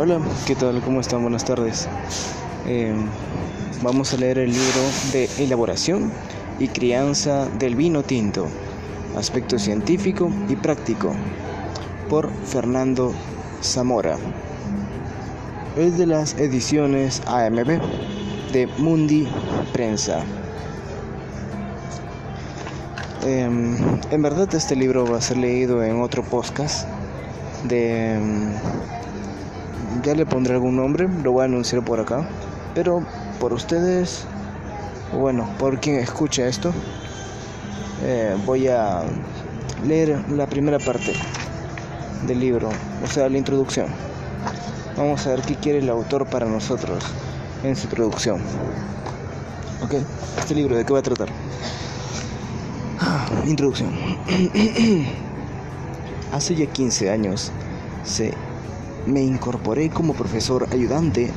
[0.00, 0.80] Hola, ¿qué tal?
[0.80, 1.22] ¿Cómo están?
[1.22, 1.88] Buenas tardes.
[2.68, 2.94] Eh,
[3.82, 4.80] vamos a leer el libro
[5.12, 6.12] de elaboración
[6.60, 8.46] y crianza del vino tinto,
[9.16, 11.10] aspecto científico y práctico,
[12.08, 13.12] por Fernando
[13.60, 14.18] Zamora.
[15.76, 17.80] Es de las ediciones AMB
[18.52, 19.26] de Mundi
[19.72, 20.20] Prensa.
[23.24, 23.50] Eh,
[24.12, 26.86] en verdad este libro va a ser leído en otro podcast
[27.64, 28.16] de
[30.08, 32.26] ya le pondré algún nombre, lo voy a anunciar por acá.
[32.74, 33.04] Pero
[33.38, 34.24] por ustedes,
[35.12, 36.72] bueno, por quien escuche esto,
[38.02, 39.02] eh, voy a
[39.86, 41.12] leer la primera parte
[42.26, 42.70] del libro,
[43.04, 43.88] o sea, la introducción.
[44.96, 47.04] Vamos a ver qué quiere el autor para nosotros
[47.62, 48.40] en su introducción.
[49.82, 49.92] Ok,
[50.38, 51.28] este libro, ¿de qué va a tratar?
[53.46, 53.90] Introducción.
[56.32, 57.52] Hace ya 15 años
[58.04, 58.32] se
[59.08, 61.30] me incorporé como profesor ayudante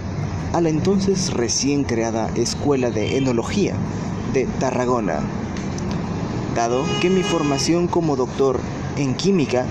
[0.53, 3.73] a la entonces recién creada Escuela de Enología
[4.33, 5.21] de Tarragona.
[6.53, 8.59] Dado que mi formación como doctor
[8.97, 9.65] en química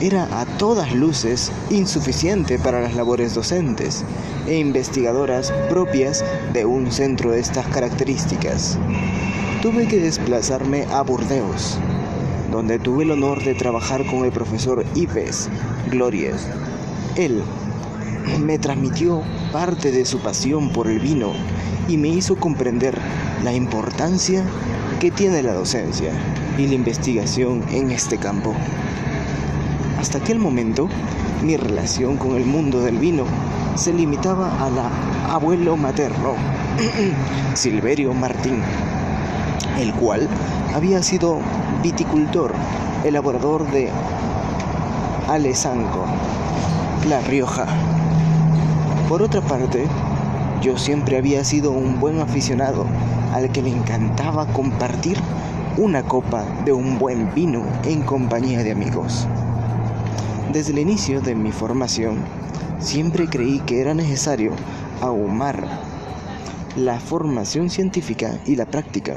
[0.00, 4.04] era a todas luces insuficiente para las labores docentes
[4.46, 8.78] e investigadoras propias de un centro de estas características,
[9.60, 11.78] tuve que desplazarme a Burdeos,
[12.50, 15.50] donde tuve el honor de trabajar con el profesor Ives
[15.90, 16.46] Glorias
[17.16, 17.42] él
[18.40, 19.22] me transmitió
[19.52, 21.32] parte de su pasión por el vino
[21.88, 22.96] y me hizo comprender
[23.42, 24.44] la importancia
[25.00, 26.12] que tiene la docencia
[26.58, 28.54] y la investigación en este campo.
[29.98, 30.88] Hasta aquel momento,
[31.42, 33.24] mi relación con el mundo del vino
[33.74, 34.90] se limitaba a la
[35.34, 36.34] abuelo materno,
[37.54, 38.62] Silverio Martín,
[39.78, 40.28] el cual
[40.74, 41.40] había sido
[41.82, 42.54] viticultor,
[43.04, 43.90] elaborador de
[45.28, 46.06] Alesanco
[47.08, 47.66] la Rioja.
[49.08, 49.86] Por otra parte,
[50.60, 52.84] yo siempre había sido un buen aficionado
[53.32, 55.16] al que le encantaba compartir
[55.78, 59.26] una copa de un buen vino en compañía de amigos.
[60.52, 62.18] Desde el inicio de mi formación,
[62.80, 64.52] siempre creí que era necesario
[65.00, 65.66] ahumar
[66.76, 69.16] la formación científica y la práctica,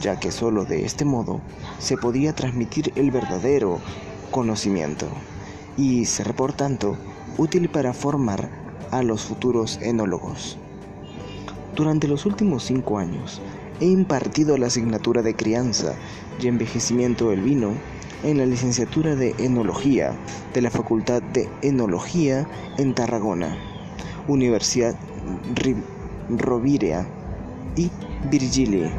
[0.00, 1.40] ya que solo de este modo
[1.78, 3.80] se podía transmitir el verdadero
[4.30, 5.06] conocimiento
[5.76, 6.96] y ser por tanto
[7.38, 8.50] útil para formar
[8.90, 10.58] a los futuros enólogos.
[11.74, 13.40] Durante los últimos cinco años
[13.80, 15.94] he impartido la asignatura de crianza
[16.40, 17.72] y envejecimiento del vino
[18.22, 20.14] en la licenciatura de Enología
[20.52, 23.56] de la Facultad de Enología en Tarragona,
[24.28, 24.94] Universidad
[26.28, 27.06] Rovira
[27.76, 27.90] y
[28.30, 28.90] Virgili.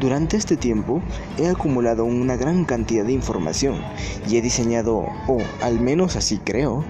[0.00, 1.02] Durante este tiempo
[1.36, 3.82] he acumulado una gran cantidad de información
[4.26, 6.86] y he diseñado, o al menos así creo,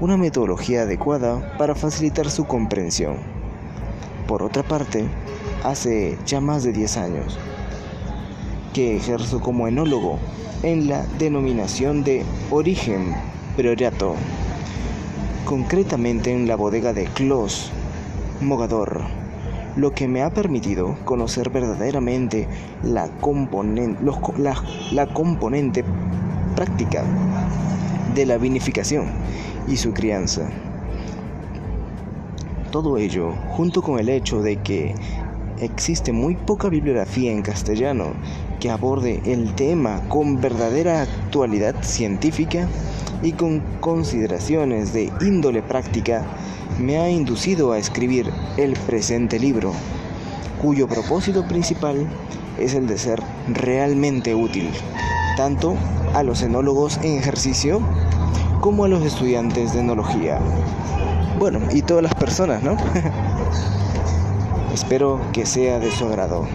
[0.00, 3.16] una metodología adecuada para facilitar su comprensión.
[4.28, 5.08] Por otra parte,
[5.64, 7.36] hace ya más de 10 años
[8.72, 10.20] que ejerzo como enólogo
[10.62, 13.12] en la denominación de origen
[13.56, 14.14] Priorato,
[15.46, 17.72] concretamente en la bodega de Clos
[18.40, 19.21] Mogador
[19.76, 22.48] lo que me ha permitido conocer verdaderamente
[22.82, 23.08] la,
[24.92, 25.84] la, componente
[26.54, 27.04] práctica
[28.14, 29.06] de la vinificación
[29.66, 30.48] y su crianza.
[32.70, 34.94] Todo ello, junto con el hecho de que
[35.60, 38.14] existe muy poca bibliografía en castellano
[38.60, 42.68] que aborde el tema con verdadera actualidad científica
[43.22, 46.24] y con consideraciones de índole práctica,
[46.78, 49.72] me ha inducido a escribir el presente libro,
[50.60, 52.06] cuyo propósito principal
[52.58, 54.70] es el de ser realmente útil,
[55.36, 55.76] tanto
[56.14, 57.80] a los enólogos en ejercicio
[58.60, 60.38] como a los estudiantes de enología.
[61.38, 62.76] Bueno, y todas las personas, ¿no?
[64.74, 66.46] Espero que sea de su agrado.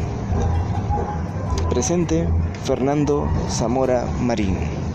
[1.70, 2.28] Presente
[2.64, 4.87] Fernando Zamora Marín.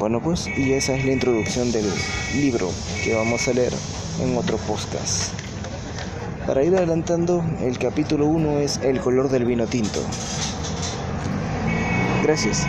[0.00, 1.84] Bueno, pues, y esa es la introducción del
[2.34, 2.70] libro
[3.04, 3.74] que vamos a leer
[4.22, 5.34] en otro podcast.
[6.46, 10.00] Para ir adelantando, el capítulo 1 es El color del vino tinto.
[12.22, 12.66] Gracias.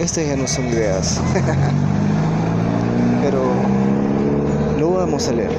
[0.00, 1.20] Estas ya no son ideas.
[3.22, 3.52] Pero
[4.76, 5.52] lo vamos a leer.